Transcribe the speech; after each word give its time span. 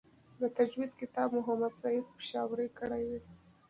د 0.41 0.43
تجوید 0.57 0.91
کتابت 1.01 1.33
محمد 1.37 1.73
سعید 1.81 2.05
پشاوری 2.15 2.67
کړی 2.79 3.03
دی. 3.09 3.19